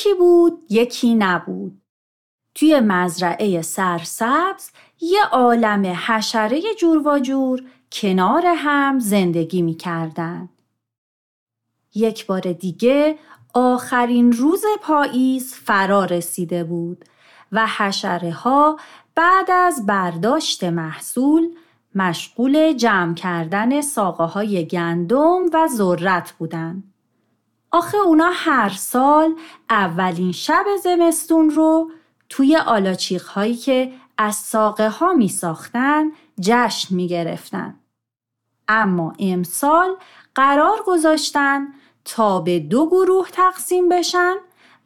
یکی 0.00 0.14
بود 0.14 0.62
یکی 0.70 1.14
نبود 1.14 1.80
توی 2.54 2.80
مزرعه 2.80 3.62
سرسبز 3.62 4.70
یه 5.00 5.24
عالم 5.24 5.86
حشره 6.06 6.62
جور 6.78 7.08
و 7.08 7.18
جور 7.18 7.62
کنار 7.92 8.42
هم 8.46 8.98
زندگی 8.98 9.62
می 9.62 9.74
کردن. 9.74 10.48
یک 11.94 12.26
بار 12.26 12.40
دیگه 12.40 13.18
آخرین 13.54 14.32
روز 14.32 14.64
پاییز 14.82 15.54
فرا 15.54 16.04
رسیده 16.04 16.64
بود 16.64 17.04
و 17.52 17.66
حشره 17.66 18.32
ها 18.32 18.76
بعد 19.14 19.50
از 19.50 19.86
برداشت 19.86 20.64
محصول 20.64 21.48
مشغول 21.94 22.72
جمع 22.72 23.14
کردن 23.14 23.80
ساقه 23.80 24.24
های 24.24 24.66
گندم 24.66 25.42
و 25.52 25.68
ذرت 25.68 26.32
بودن. 26.32 26.89
آخه 27.70 27.98
اونا 27.98 28.30
هر 28.32 28.68
سال 28.68 29.34
اولین 29.70 30.32
شب 30.32 30.64
زمستون 30.84 31.50
رو 31.50 31.90
توی 32.28 32.56
آلاچیق 32.56 33.24
هایی 33.24 33.56
که 33.56 33.92
از 34.18 34.34
ساقه 34.36 34.88
ها 34.88 35.12
می 35.12 35.28
ساختن 35.28 36.12
جشن 36.40 36.94
می 36.94 37.08
گرفتن. 37.08 37.74
اما 38.68 39.12
امسال 39.18 39.96
قرار 40.34 40.78
گذاشتن 40.86 41.66
تا 42.04 42.40
به 42.40 42.58
دو 42.58 42.86
گروه 42.86 43.28
تقسیم 43.32 43.88
بشن 43.88 44.34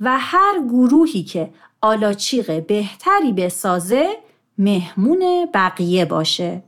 و 0.00 0.18
هر 0.18 0.60
گروهی 0.68 1.22
که 1.22 1.50
آلاچیق 1.80 2.66
بهتری 2.66 3.32
بسازه 3.32 4.16
مهمون 4.58 5.48
بقیه 5.55 6.05
باشه. 6.05 6.62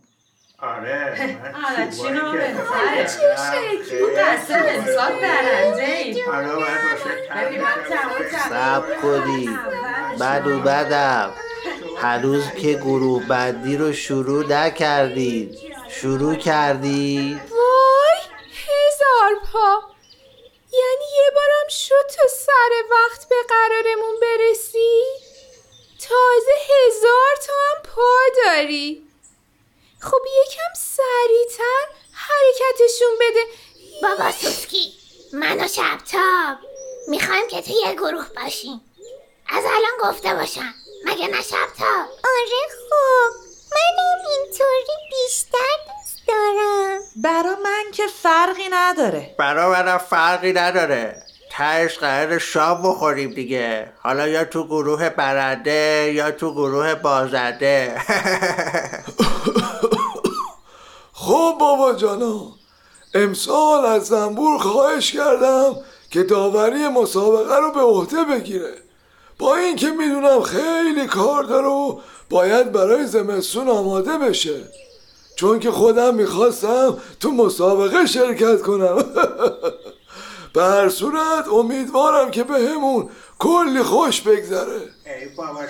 آره 0.59 1.17
آره 1.69 1.91
چی 1.91 2.03
بهتره 2.03 3.05
چه 3.05 3.37
شکلی 3.37 4.17
قصد 4.17 4.67
امسال 4.69 5.13
برنده 5.21 5.83
ای. 5.83 6.23
سب 8.51 9.01
کنی. 9.03 9.59
بدو 10.21 10.61
بدم. 10.61 11.33
هنوز 12.03 12.51
که 12.51 12.73
گروه 12.73 13.27
بندی 13.27 13.77
رو 13.77 13.93
شروع 13.93 14.47
نکردید 14.47 15.59
شروع 15.89 16.35
کردید 16.35 17.41
وای 17.51 18.21
هزار 18.51 19.35
پا. 19.53 19.81
یعنی 20.73 21.05
یه 21.17 21.31
بارم 21.35 21.69
شد 21.69 22.07
تو 22.17 22.29
سر 22.29 22.71
وقت 22.91 23.29
به 23.29 23.37
قرارمون 23.49 24.15
برسی؟ 24.23 25.03
تازه 26.01 26.53
هزار 26.87 27.37
تا 27.47 27.53
هم 27.53 27.83
پا 27.95 28.13
داری. 28.45 29.06
خب 30.01 30.23
یکم 30.43 30.73
سریعتر 30.75 31.87
حرکتشون 32.13 33.09
بده. 33.21 33.41
بابا 34.03 34.33
سوسکی 34.33 34.93
من 35.33 35.61
و 35.65 35.69
شبتاب 35.69 36.59
می‌خوایم 37.09 37.49
که 37.49 37.63
تو 37.63 37.73
یه 37.87 37.93
گروه 37.95 38.27
باشیم. 38.37 38.81
از 39.49 39.65
الان 39.65 40.13
گفته 40.13 40.35
باشم. 40.35 40.75
مگه 41.05 41.27
نه 41.29 41.43
شبتاب؟ 41.43 42.09
آره 42.25 42.63
خب 42.69 43.33
منم 43.73 44.23
اینطوری 44.31 44.97
بیشتر 45.11 45.77
دوست 45.87 46.21
دارم. 46.29 47.01
برا 47.17 47.57
من 47.65 47.85
که 47.93 48.07
فرقی 48.23 48.69
نداره. 48.71 49.35
برا 49.39 49.71
منم 49.71 49.99
فرقی 49.99 50.53
نداره. 50.53 51.23
تهش 51.51 51.99
قرار 51.99 52.39
شام 52.39 52.83
بخوریم 52.83 53.35
دیگه. 53.35 53.93
حالا 54.03 54.29
یا 54.29 54.45
تو 54.45 54.67
گروه 54.67 55.09
برنده 55.11 56.13
یا 56.15 56.31
تو 56.31 56.53
گروه 56.53 56.95
بازنده. 56.95 57.95
بابا 61.53 61.93
جانا. 61.93 62.53
امسال 63.15 63.85
از 63.85 64.07
زنبور 64.07 64.59
خواهش 64.59 65.13
کردم 65.13 65.77
که 66.11 66.23
داوری 66.23 66.89
مسابقه 66.89 67.57
رو 67.57 67.73
به 67.73 67.81
عهده 67.81 68.25
بگیره. 68.25 68.75
با 69.39 69.57
اینکه 69.57 69.91
می‌دونم 69.91 70.43
خیلی 70.43 71.07
کار 71.07 71.43
داره 71.43 71.67
و 71.67 71.99
باید 72.31 72.73
برای 72.73 73.07
زمستون 73.07 73.69
آماده 73.69 74.19
بشه. 74.19 74.65
چون 75.37 75.61
که 75.61 75.71
خودم 75.71 76.15
می‌خواستم 76.15 76.97
تو 77.21 77.31
مسابقه 77.31 78.07
شرکت 78.07 78.63
کنم. 78.63 78.97
به 80.55 80.63
هر 80.63 80.89
صورت 80.89 81.49
امیدوارم 81.53 82.31
که 82.31 82.45
به 82.45 82.55
همون 82.55 83.11
کلی 83.39 83.83
خوش 83.83 84.21
بگذره. 84.21 84.81
ای 85.07 85.29
بابا. 85.37 85.61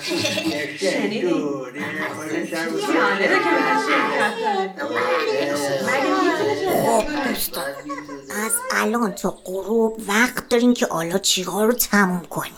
از 8.44 8.52
الان 8.72 9.12
تا 9.12 9.30
غروب 9.44 10.02
وقت 10.08 10.48
دارین 10.48 10.74
که 10.74 10.86
آلا 10.86 11.18
چیها 11.18 11.64
رو 11.64 11.72
تموم 11.72 12.22
کنیم. 12.30 12.52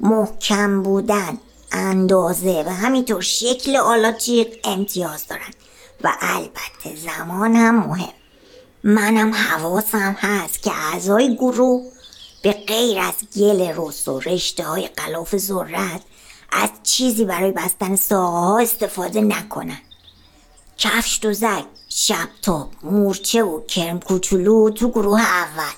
محکم 0.00 0.82
بودن 0.82 1.38
اندازه 1.72 2.64
و 2.66 2.70
همینطور 2.70 3.20
شکل 3.20 3.76
آلاچیق 3.76 4.48
امتیاز 4.64 5.26
دارن. 5.26 5.52
و 6.04 6.12
البته 6.20 6.96
زمان 6.96 7.56
هم 7.56 7.74
مهم. 7.74 8.12
منم 8.84 9.34
حواسم 9.34 10.16
هست 10.18 10.62
که 10.62 10.70
اعضای 10.74 11.36
گروه 11.36 11.82
به 12.42 12.52
غیر 12.52 12.98
از 12.98 13.14
گل 13.36 13.72
رست 13.76 14.08
و 14.08 14.20
رشته 14.20 14.64
های 14.64 14.88
قلاف 14.88 15.36
ذرت 15.36 16.00
از 16.52 16.70
چیزی 16.82 17.24
برای 17.24 17.52
بستن 17.52 17.96
ساقه 17.96 18.38
ها 18.38 18.58
استفاده 18.58 19.20
نکنن. 19.20 19.80
کفش 20.84 21.18
دوزک 21.22 21.64
شبتاب 21.88 22.70
مورچه 22.82 23.42
و 23.42 23.66
کرم 23.66 24.00
کوچولو 24.00 24.70
تو 24.70 24.90
گروه 24.90 25.20
اول. 25.20 25.72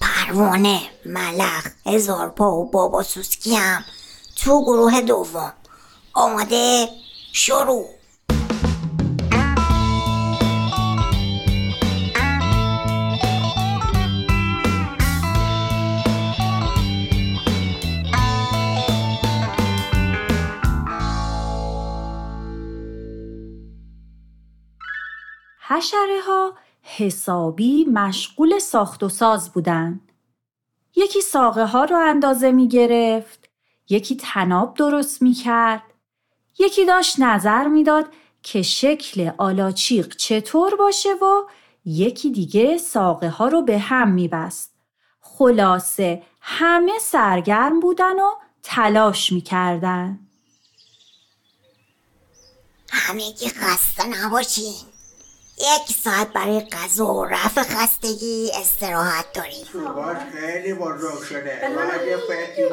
پروانه 0.00 0.80
ملخ 1.06 1.66
هزار 1.86 2.28
پا 2.28 2.52
و 2.52 2.70
بابا 2.70 3.02
سوسکی 3.02 3.56
هم 3.56 3.84
تو 4.36 4.64
گروه 4.64 5.00
دوم. 5.00 5.52
آماده 6.12 6.88
شروع. 7.32 7.88
حشره 25.72 26.20
ها 26.26 26.54
حسابی 26.82 27.84
مشغول 27.84 28.58
ساخت 28.58 29.02
و 29.02 29.08
ساز 29.08 29.52
بودن. 29.52 30.00
یکی 30.96 31.20
ساقه 31.20 31.64
ها 31.64 31.84
رو 31.84 31.96
اندازه 31.96 32.52
می 32.52 32.68
گرفت، 32.68 33.48
یکی 33.88 34.16
تناب 34.16 34.74
درست 34.74 35.22
می 35.22 35.34
کرد، 35.34 35.82
یکی 36.58 36.84
داشت 36.84 37.20
نظر 37.20 37.68
می‌داد 37.68 38.06
که 38.42 38.62
شکل 38.62 39.30
آلاچیق 39.38 40.16
چطور 40.16 40.76
باشه 40.76 41.14
و 41.14 41.42
یکی 41.84 42.30
دیگه 42.30 42.78
ساقه 42.78 43.28
ها 43.28 43.48
رو 43.48 43.62
به 43.62 43.78
هم 43.78 44.10
می 44.10 44.28
بست. 44.28 44.74
خلاصه 45.20 46.22
همه 46.40 46.92
سرگرم 47.00 47.80
بودن 47.80 48.20
و 48.20 48.30
تلاش 48.62 49.32
می 49.32 49.40
کردن. 49.40 50.20
همگی 52.88 53.48
خسته 53.48 54.06
نباشین 54.06 54.74
یک 55.58 55.96
ساعت 56.04 56.32
برای 56.32 56.60
غذا 56.60 57.14
و 57.14 57.24
رفع 57.24 57.62
خستگی 57.62 58.50
استراحت 58.54 59.32
داریم. 59.32 59.66
خیلی 60.32 60.74
بزرگ 60.74 61.22
شده. 61.22 61.70
باید 61.76 62.08
یه 62.08 62.16
فکری 62.16 62.68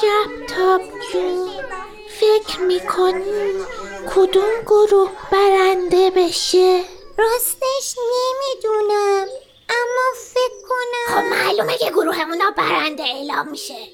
شب 0.00 0.46
تاب 0.46 0.80
جون. 1.12 1.50
فکر 2.20 2.60
می‌کنی 2.60 3.52
کدوم 4.14 4.62
گروه 4.66 5.10
برنده 5.32 6.10
بشه؟ 6.10 6.84
راستش 7.18 7.96
نمی‌دونم 7.98 9.26
اما 9.68 10.06
فکر 10.34 10.68
خب 11.08 11.14
کنم 11.14 11.28
معلومه 11.30 11.78
که 11.78 11.90
گروهمونا 11.90 12.50
برنده 12.56 13.02
اعلام 13.02 13.48
میشه. 13.50 13.88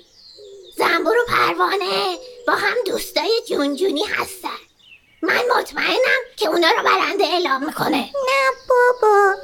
زنبور 0.77 1.17
و 1.19 1.25
پروانه 1.29 2.19
با 2.47 2.53
هم 2.53 2.77
دوستای 2.87 3.43
جونجونی 3.49 4.05
هستن. 4.05 4.54
من 5.25 5.43
مطمئنم 5.59 6.21
که 6.37 6.49
اونا 6.49 6.69
رو 6.71 6.83
برنده 6.85 7.25
اعلام 7.25 7.67
می‌کنه. 7.67 7.97
نه 7.97 8.51
بابا 8.69 9.35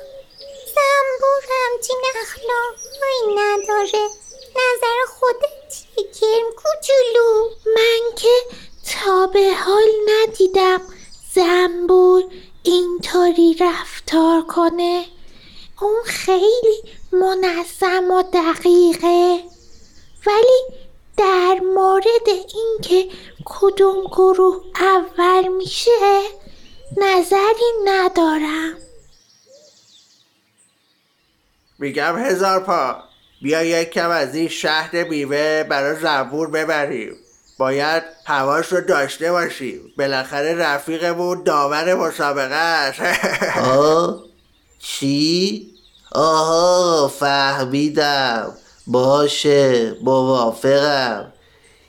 زنبور 0.74 1.42
همچین 1.50 1.96
اخلاقهایی 2.22 3.34
نداره. 3.36 4.08
نظر 4.56 5.12
خودت 5.18 5.74
کرم 6.20 6.46
کوچولو؟ 6.56 7.50
من 7.76 8.14
که 8.16 8.56
تا 8.94 9.26
به 9.26 9.54
حال 9.54 9.88
ندیدم 10.08 10.82
زنبور 11.34 12.24
اینطوری 12.62 13.56
رفتار 13.60 14.42
کنه. 14.42 15.04
اون 15.80 16.02
خیلی 16.04 16.82
منظم 17.12 18.10
و 18.10 18.22
دقیقه. 18.22 19.40
ولی 20.26 20.62
در 21.16 21.60
مورد 21.60 22.28
اینکه 22.54 23.16
کدوم 23.44 24.04
گروه 24.04 24.56
اول 24.80 25.48
میشه؟ 25.48 25.90
نظری 26.96 27.70
ندارم. 27.84 28.74
میگم 31.78 32.18
هزار 32.18 32.60
پا. 32.60 32.96
بیا 33.42 33.62
یک 33.62 33.90
کم 33.90 34.10
از 34.10 34.34
این 34.34 34.48
شهد 34.48 34.96
میوه 34.96 35.64
برای 35.68 36.00
زنبور 36.00 36.50
ببریم. 36.50 37.16
باید 37.58 38.02
هواش 38.26 38.72
رو 38.72 38.80
داشته 38.80 39.32
باشیم. 39.32 39.80
بالاخره 39.98 40.54
رفیقمون 40.54 41.42
داور 41.42 41.94
مسابقه 41.94 42.54
است 42.54 43.00
آه؟ 43.58 44.22
چی؟ 44.78 45.66
آها 46.12 47.08
فهمیدم. 47.08 48.56
باشه 48.86 49.94
موافقم. 50.02 51.32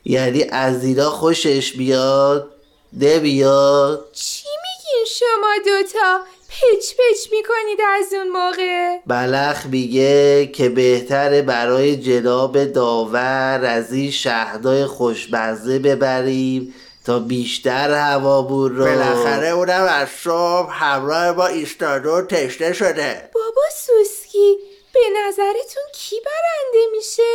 یعنی 0.06 0.44
از 0.44 0.84
اینا 0.84 1.10
خوشش 1.10 1.74
بیاد؟ 1.74 2.52
نمیاد؟ 2.94 4.10
چی 4.14 4.48
میگین 4.48 5.06
شما 5.06 5.56
دوتا؟ 5.66 6.20
پچ 6.50 6.94
پچ 6.94 7.32
می‌کنید 7.32 7.80
از 7.88 8.14
اون 8.14 8.30
موقع؟ 8.30 8.98
بلخ 9.08 9.66
میگه 9.66 10.48
که 10.48 10.70
بهتره 10.70 11.42
برای 11.42 11.98
جناب 11.98 12.66
داور 12.66 13.62
از 13.66 13.94
این 13.94 14.12
شهدای 14.12 14.86
خوشمزه 14.86 15.80
ببریم 15.80 16.74
تا 17.06 17.20
بیشتر 17.20 17.92
هوامون 17.92 18.76
رو. 18.76 18.86
بالاخره 18.86 19.48
اونم 19.48 19.88
از 19.90 20.10
صبح 20.24 20.70
همراه 20.72 21.32
ما 21.32 21.48
ایستاده 21.48 22.10
و 22.10 22.22
تشنه 22.22 22.74
شده. 22.74 23.30
بابا 23.34 23.62
سوسکی 23.76 24.58
به 24.94 25.00
نظرتون 25.28 25.84
کی 25.94 26.16
برنده 26.26 26.98
میشه؟ 26.98 27.34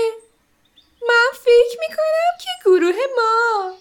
من 1.08 1.38
فکر 1.44 1.78
می‌کنم 1.80 2.32
که 2.40 2.50
گروه 2.64 2.96
ما 3.16 3.74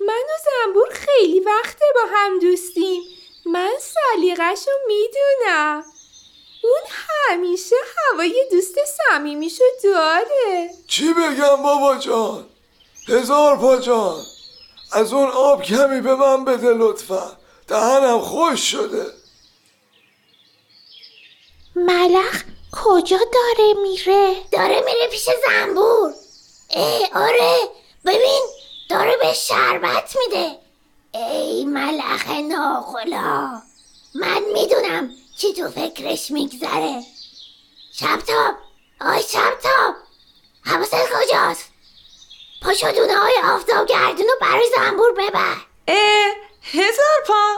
من 0.00 0.24
و 0.28 0.36
زنبور 0.44 0.88
خیلی 0.90 1.40
وقته 1.40 1.84
با 1.96 2.10
هم 2.16 2.38
دوستیم. 2.38 3.02
من 3.46 3.72
سلیقش 3.80 4.58
رو 4.66 4.72
می‌دونم. 4.86 5.84
اون 6.64 6.82
همیشه 7.28 7.76
هوای 7.96 8.46
دوست 8.50 8.74
صمیمیشو 8.84 9.64
داره. 9.84 10.70
چی 10.86 11.12
بگم 11.12 11.62
بابا 11.62 11.96
جان؟ 11.96 12.46
هزار 13.08 13.56
پا 13.56 13.76
جان. 13.76 14.24
از 14.92 15.12
اون 15.12 15.28
آب 15.28 15.62
کمی 15.62 16.00
به 16.00 16.14
من 16.14 16.44
بده 16.44 16.72
لطفا. 16.72 17.36
دهنم 17.68 18.20
خوش 18.20 18.60
شده. 18.60 19.06
ملخ 21.76 22.42
کجا 22.72 23.18
داره 23.18 23.74
میره؟ 23.82 24.36
داره 24.52 24.80
میره 24.80 25.08
پیش 25.10 25.28
زنبور. 25.46 26.12
ای 26.68 27.06
آره. 27.14 27.58
ببین 28.04 28.42
داره 28.90 29.16
به 29.16 29.32
شربت 29.32 30.16
میده. 30.16 30.65
ای 31.16 31.64
ملخ 31.64 32.26
ناخلا 32.28 33.62
من 34.14 34.42
می‌دونم 34.52 35.10
چی 35.38 35.52
تو 35.52 35.70
فکرش 35.70 36.30
میگذره. 36.30 37.02
شبتاب 37.92 38.54
آی 39.00 39.22
شبتاب 39.22 39.94
حواست 40.64 40.94
کجاست؟ 40.94 41.64
پاشو 42.62 42.92
دونه 42.92 43.16
های 43.16 43.34
آفتاب 43.44 43.86
گردون 43.88 44.26
و 44.26 44.32
برای 44.40 44.70
زنبور 44.76 45.12
ببر. 45.12 45.56
اه 45.88 46.32
هزار 46.62 47.24
پا 47.26 47.56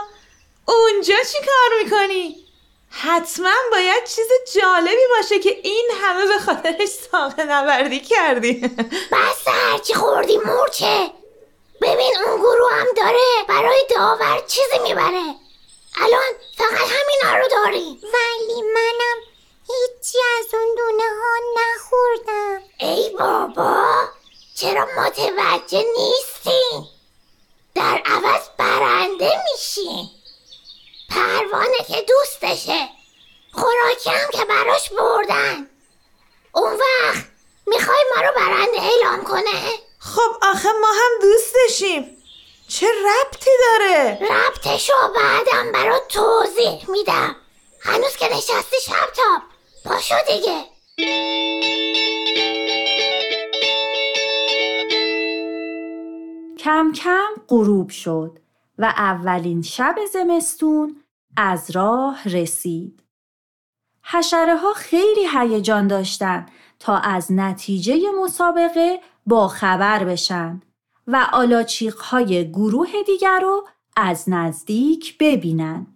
اونجا 0.65 1.15
چی 1.31 1.37
کار 1.37 1.83
می‌کنی؟ 1.83 2.45
حتما 2.89 3.53
باید 3.71 4.03
چیز 4.03 4.27
جالبی 4.55 5.07
باشه 5.17 5.39
که 5.39 5.59
این 5.63 5.89
همه 6.01 6.25
به 6.25 6.39
خاطرش 6.39 6.89
ساقه 6.89 7.43
نوردی 7.43 7.99
کردی. 7.99 8.53
بس 9.11 9.47
هرچی 9.47 9.93
خوردی 9.93 10.37
مورچه 10.37 11.11
ببین 11.81 12.17
اون 12.25 12.41
گروه 12.41 12.73
هم 12.73 12.87
داره 12.97 13.43
برای 13.47 13.85
داور 13.95 14.43
چیزی 14.47 14.79
می‌بره. 14.83 15.35
الان 16.01 16.33
فقط 16.57 16.89
همینا 16.89 17.37
رو 17.37 17.47
داری. 17.47 17.99
ولی 18.03 18.61
منم 18.61 19.17
هیچی 19.67 20.17
از 20.39 20.53
اون 20.53 20.75
دونه 20.75 21.03
ها 21.03 21.35
نخوردم. 21.57 22.63
ای 22.79 23.09
بابا 23.09 24.07
چرا 24.55 24.87
متوجه 24.97 25.85
نیستی؟ 25.97 26.89
در 27.75 28.01
عوض 28.05 28.41
برنده 28.57 29.31
میشی. 29.51 30.11
پروانه 31.09 31.77
که 31.87 32.01
دوستشه. 32.01 32.89
خوراکی 33.53 34.09
هم 34.09 34.29
که 34.31 34.45
براش 34.45 34.89
بردن. 34.89 35.69
اون 36.51 36.73
وقت 36.73 37.25
می‌خوای 37.67 38.03
ما 38.15 38.21
رو 38.21 38.33
برنده 38.35 38.81
اعلام 38.81 39.23
کنه؟ 39.23 39.88
خب 39.99 40.35
آخه 40.41 40.69
ما 40.81 40.87
هم 40.87 41.11
دوستشیم 41.21 42.17
چه 42.67 42.87
ربطی 42.87 43.49
داره؟ 43.61 44.19
ربطشو 44.21 44.93
بعدم 45.15 45.71
برات 45.71 46.07
توضیح 46.07 46.89
میدم 46.89 47.35
هنوز 47.81 48.15
که 48.15 48.25
نشستی 48.25 48.75
شبتاب 48.85 49.41
پاشو 49.85 50.15
دیگه 50.27 50.65
کم 56.57 56.91
کم 56.91 57.29
غروب 57.47 57.89
شد 57.89 58.39
و 58.77 58.85
اولین 58.85 59.61
شب 59.61 59.95
زمستون 60.13 61.03
از 61.37 61.71
راه 61.71 62.23
رسید. 62.29 63.03
حشره 64.03 64.55
ها 64.55 64.73
خیلی 64.73 65.27
هیجان 65.33 65.87
داشتند 65.87 66.51
تا 66.79 66.97
از 66.97 67.31
نتیجه 67.31 67.99
مسابقه 68.23 68.99
با 69.25 69.47
خبر 69.47 70.03
بشن 70.03 70.61
و 71.07 71.27
آلاچیق 71.33 71.97
های 71.97 72.49
گروه 72.51 72.89
دیگر 73.05 73.39
رو 73.39 73.67
از 73.95 74.23
نزدیک 74.27 75.17
ببینن. 75.19 75.87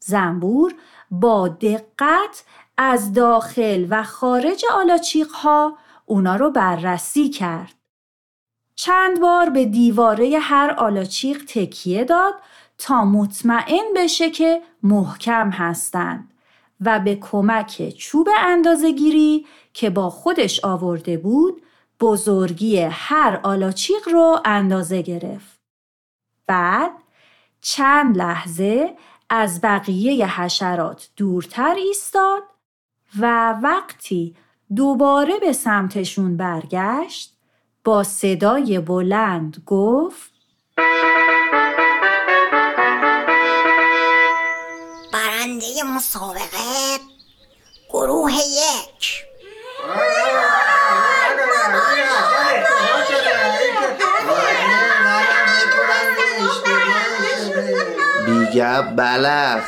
زنبور 0.00 0.74
با 1.10 1.48
دقت 1.48 2.44
از 2.76 3.12
داخل 3.12 3.86
و 3.90 4.02
خارج 4.02 4.64
آلاچیق 4.72 5.30
ها 5.30 5.78
اونا 6.06 6.36
رو 6.36 6.50
بررسی 6.50 7.28
کرد. 7.28 7.74
چند 8.74 9.20
بار 9.20 9.50
به 9.50 9.64
دیواره 9.64 10.38
هر 10.38 10.74
آلاچیق 10.78 11.44
تکیه 11.44 12.04
داد 12.04 12.34
تا 12.78 13.04
مطمئن 13.04 13.84
بشه 13.96 14.30
که 14.30 14.62
محکم 14.82 15.50
هستند 15.50 16.32
و 16.80 17.00
به 17.00 17.16
کمک 17.16 17.94
چوب 17.98 18.28
اندازهگیری 18.38 19.46
که 19.72 19.90
با 19.90 20.10
خودش 20.10 20.64
آورده 20.64 21.18
بود 21.18 21.62
بزرگی 22.00 22.78
هر 22.80 23.40
آلاچیق 23.42 24.08
رو 24.08 24.40
اندازه 24.44 25.02
گرفت. 25.02 25.60
بعد 26.46 26.90
چند 27.60 28.16
لحظه 28.16 28.96
از 29.30 29.60
بقیه 29.60 30.40
حشرات 30.40 31.08
دورتر 31.16 31.74
ایستاد 31.74 32.42
و 33.18 33.52
وقتی 33.62 34.36
دوباره 34.76 35.38
به 35.38 35.52
سمتشون 35.52 36.36
برگشت 36.36 37.36
با 37.84 38.02
صدای 38.02 38.80
بلند 38.80 39.62
گفت 39.66 40.32
برنده 45.12 45.66
مسابقه 45.96 46.98
گروه 47.92 48.32
یک 48.32 48.89
میگم 58.60 58.96
بلخ 58.96 59.64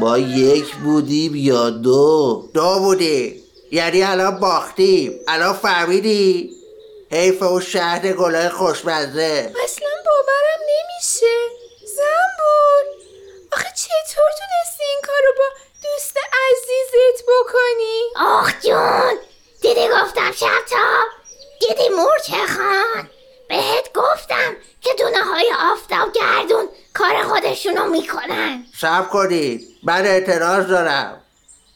با 0.00 0.18
یک 0.18 0.74
بودیم 0.74 1.34
یا 1.34 1.70
دو. 1.70 2.48
دو 2.54 2.78
بودی. 2.78 3.42
یعنی 3.72 4.02
الان 4.02 4.40
باختیم. 4.40 5.20
الان 5.28 5.52
فهمیدی؟ 5.52 6.50
حیف 7.12 7.42
اون 7.42 7.60
شهر 7.60 8.12
گلای 8.12 8.48
خوشمزه. 8.48 9.52
اصلا 9.64 9.88
باورم 10.04 10.60
نمیشه. 10.60 11.36
زنبور 11.86 12.84
آخه 13.52 13.68
چطور 13.74 14.30
تونستی 14.38 14.84
این 14.84 15.00
کارو 15.06 15.32
با 15.38 15.44
دوست 15.82 16.16
عزیزت 16.16 17.24
بکنی؟ 17.24 18.02
آخ 18.16 18.52
جون. 18.62 19.18
دیدی 19.62 19.88
گفتم 19.88 20.32
شبتاب؟ 20.32 21.08
دیدی 21.60 21.88
مورچه 21.88 22.46
خان؟ 22.46 23.10
بهت 23.48 23.92
گفتم 23.94 24.56
که 24.80 24.90
دونه 24.98 25.24
های 25.24 25.52
آفتاب 25.72 26.12
گردون 26.12 26.68
کار 26.98 27.22
خودشونو 27.22 27.90
می‌کنن. 27.90 28.64
سب 28.78 29.08
کنید. 29.08 29.68
من 29.82 30.06
اعتراض 30.06 30.66
دارم. 30.66 31.20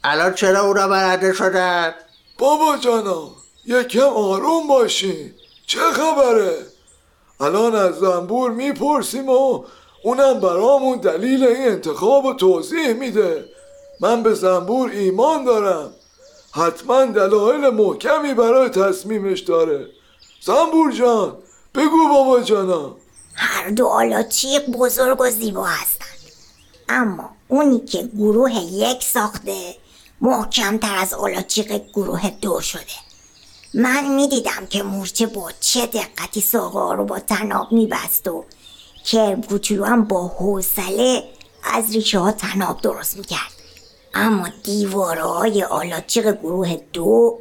الان 0.04 0.34
چرا 0.34 0.60
اونا 0.60 0.88
برنده 0.88 1.32
شدن؟ 1.32 1.94
بابا 2.38 2.76
جانا 2.76 3.30
یکم 3.66 4.00
آروم 4.00 4.66
باشین. 4.68 5.34
چه 5.66 5.78
خبره؟ 5.80 6.56
الان 7.40 7.74
از 7.74 7.94
زنبور 7.94 8.50
می‌پرسیم 8.50 9.28
و 9.28 9.64
اونم 10.04 10.40
برامون 10.40 10.98
دلیل 10.98 11.44
این 11.44 11.68
انتخاب 11.68 12.24
و 12.24 12.34
توضیح 12.34 12.92
میده. 12.92 13.44
من 14.00 14.22
به 14.22 14.34
زنبور 14.34 14.90
ایمان 14.90 15.44
دارم. 15.44 15.92
حتما 16.54 17.04
دلایل 17.04 17.68
محکمی 17.68 18.34
برای 18.34 18.68
تصمیمش 18.68 19.40
داره. 19.40 19.86
زنبور 20.40 20.92
جان 20.92 21.36
بگو 21.74 22.08
بابا 22.08 22.40
جانا. 22.40 22.96
هر 23.34 23.68
دو 23.68 23.86
آلاچیق 23.86 24.66
بزرگ 24.66 25.20
و 25.20 25.30
زیبا 25.30 25.64
هستند 25.64 26.08
اما 26.88 27.30
اونی 27.48 27.80
که 27.80 28.02
گروه 28.02 28.54
یک 28.54 29.04
ساخته 29.04 29.74
محکمتر 30.20 30.96
از 30.96 31.14
آلاچیق 31.14 31.82
گروه 31.92 32.30
دو 32.30 32.60
شده. 32.60 32.82
من 33.74 34.14
می‌دیدم 34.14 34.66
که 34.70 34.82
مورچه 34.82 35.26
با 35.26 35.50
چه 35.60 35.86
دقتی 35.86 36.40
ساقه 36.40 36.96
رو 36.96 37.04
با 37.04 37.18
تناب 37.18 37.72
میبست 37.72 38.28
و 38.28 38.44
کرم 39.04 39.42
کوچولو 39.42 39.84
هم 39.84 40.04
با 40.04 40.28
حوصله 40.28 41.24
از 41.64 41.92
ریشه 41.92 42.18
ها 42.18 42.32
تناب 42.32 42.80
درست 42.80 43.16
می‌کرد. 43.16 43.52
اما 44.14 44.48
دیوارهای 44.62 45.64
آلاچیق 45.64 46.32
گروه 46.32 46.76
دو 46.92 47.38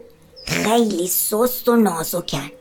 خیلی 0.47 1.07
سست 1.07 1.69
و 1.69 1.75
نازکن 1.75 2.51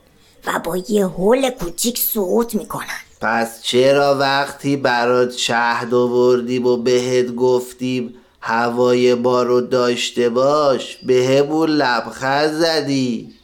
و 0.47 0.59
با 0.59 0.77
یه 0.77 1.07
هول 1.07 1.51
کوچیک 1.51 1.99
سقوط 1.99 2.55
می‌کنن. 2.55 3.01
پس 3.21 3.63
چرا 3.63 4.19
وقتی 4.19 4.77
برات 4.77 5.33
شهد 5.33 5.95
آوردیم 5.95 6.67
و 6.67 6.77
بهت 6.77 7.35
گفتیم 7.35 8.15
هوای 8.41 9.15
بارو 9.15 9.61
داشته 9.61 10.29
باش 10.29 10.97
بهمون 10.97 11.71
لبخند 11.71 12.53
زدی. 12.53 13.35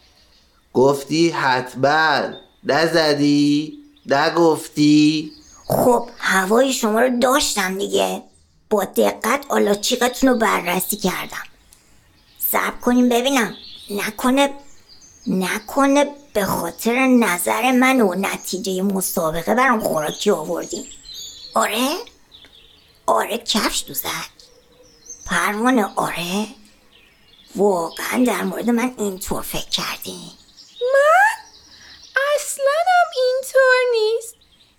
گفتی 0.73 1.31
حتما. 1.31 2.21
نزدی؟ 2.65 3.79
نگفتی؟ 4.07 5.33
خب 5.67 6.09
هوای 6.19 6.73
شما 6.73 7.01
رو 7.01 7.19
داشتم 7.19 7.79
دیگه. 7.79 8.23
با 8.71 8.85
دقت 8.85 9.45
آلاچیقتون 9.49 10.31
رو 10.31 10.37
بررسی 10.39 10.97
کردم. 10.97 11.47
صبر 12.39 12.81
کنیم 12.83 13.09
ببینم. 13.09 13.55
نکنه 13.91 14.51
نکنه 15.27 16.07
به 16.37 16.45
خاطر 16.45 17.07
نظر 17.07 17.73
من 17.73 18.01
و 18.01 18.15
نتیجه 18.15 18.83
مسابقه 18.83 19.55
برام 19.55 19.81
خوراکی 19.81 20.31
آوردیم 20.31 20.85
آره؟ 21.55 21.89
آره 23.07 23.39
کفش 23.39 23.85
دوزک 23.87 24.31
پروانه 25.27 25.85
آره؟ 25.97 26.47
واقعا 27.57 28.25
در 28.27 28.43
مورد 28.43 28.71
من 28.71 28.95
اینطور 28.99 29.43
فکر 29.43 29.69
کردی؟ 29.69 30.33
من؟ 30.81 31.37
اصلا 32.37 32.75
هم 32.87 33.11
اینطور 33.17 33.77
نیست. 33.93 34.35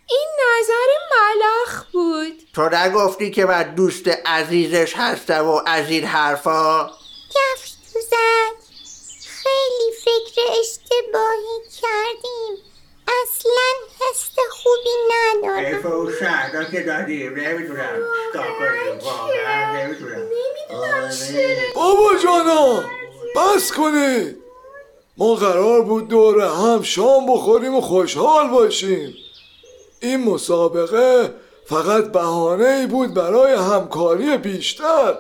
این 0.10 0.28
نظر 0.40 0.90
ملخ 1.12 1.84
بود. 1.92 2.44
تو 2.54 2.70
نگفتی 2.70 3.32
که 3.32 3.46
من 3.46 3.76
دوست 3.76 4.08
عزیزش 4.08 4.94
هستم 4.96 5.48
و 5.48 5.62
از 5.66 5.90
این 5.90 6.04
حرفا؟ 6.04 6.88
کفش 7.30 7.74
دوزک 7.94 8.68
خیلی 9.28 9.92
فکر 10.04 10.52
اشتباهی 10.98 11.60
کردیم. 11.82 12.64
اصلا 13.08 13.72
حس 14.00 14.30
خوبی 14.52 14.90
ندارم. 15.12 15.66
حیف 15.66 15.86
و 15.86 16.12
شهدا 16.20 16.64
که 16.64 16.84
دادیم 16.84 17.34
نمی‌دونم. 17.36 18.00
چیکار 18.34 18.48
کنیم؟ 18.60 19.00
واقعا 19.04 19.78
نمی‌دونم. 19.78 20.30
بابا 21.76 22.16
جانا 22.24 22.84
بس 23.36 23.72
کنید 23.72 24.38
ما 25.18 25.36
قرار 25.36 25.82
بود 25.82 26.08
دوره 26.08 26.50
هم 26.50 26.82
شام 26.82 27.34
بخوریم 27.34 27.76
و 27.76 27.82
خوشحال 27.82 28.50
باشیم. 28.50 29.14
این 30.02 30.24
مسابقه 30.24 31.34
فقط 31.66 32.12
بهانه 32.12 32.68
ای 32.68 32.88
بود 32.88 33.14
برای 33.14 33.54
همکاری 33.54 34.38
بیشتر. 34.38 35.18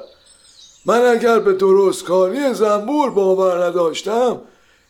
من 0.85 1.05
اگر 1.05 1.39
به 1.39 1.53
درستکاری 1.53 2.53
زنبور 2.53 3.09
باور 3.09 3.65
نداشتم 3.65 4.41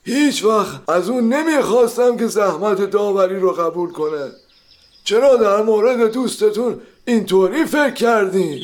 هیچ 0.08 0.44
وقت 0.44 0.90
از 0.90 1.10
اون 1.10 1.34
نمی‌خواستم 1.34 2.18
که 2.18 2.28
زحمت 2.28 2.82
داوری 2.82 3.40
رو 3.40 3.52
قبول 3.52 3.92
کنه. 3.92 4.32
چرا 5.04 5.36
در 5.36 5.62
مورد 5.62 6.12
دوستتون 6.12 6.82
اینطوری 7.06 7.66
فکر 7.66 7.92
کردین؟ 7.92 8.60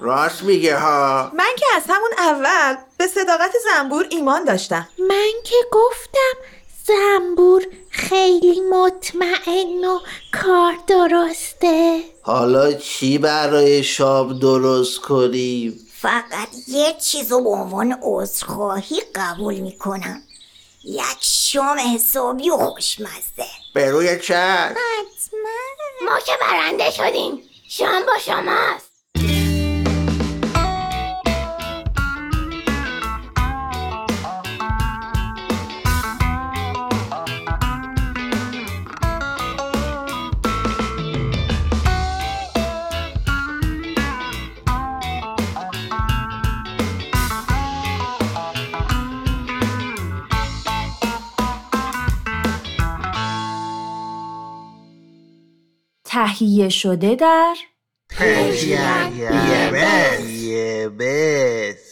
راست 0.00 0.42
میگه 0.42 0.78
ها. 0.78 1.32
من 1.34 1.54
که 1.58 1.66
از 1.76 1.82
همون 1.88 2.10
اول 2.18 2.76
به 2.98 3.06
صداقت 3.06 3.52
زنبور 3.64 4.06
ایمان 4.10 4.44
داشتم. 4.44 4.88
من 5.08 5.32
که 5.44 5.56
گفتم 5.72 6.34
زنبور 6.86 7.62
خیلی 7.90 8.60
مطمئن 8.60 9.84
و 9.84 9.98
کار 10.42 10.72
درسته. 10.86 12.00
حالا 12.22 12.72
چی 12.72 13.18
برای 13.18 13.82
شام 13.82 14.38
درست 14.38 15.00
کنیم؟ 15.00 15.87
فقط 16.00 16.48
یه 16.68 16.92
چیز 16.92 17.32
رو 17.32 17.40
به 17.40 17.50
عنوان 17.50 17.98
عذرخواهی 18.02 19.02
قبول 19.14 19.54
می‌کنم. 19.54 20.22
یک 20.84 21.18
شام 21.20 21.78
حسابی 21.94 22.50
و 22.50 22.56
خوشمزه. 22.56 23.46
به 23.74 23.90
روی 23.90 24.20
چشم 24.20 24.74
حتما. 24.74 25.58
ما 26.04 26.20
که 26.20 26.32
برنده 26.40 26.90
شدیم. 26.90 27.42
شام 27.68 28.06
با 28.06 28.18
شماست. 28.24 28.87
تهیه 56.26 56.68
شده 56.68 57.14
در 57.14 57.54
یه 60.28 60.88
بس 60.88 61.87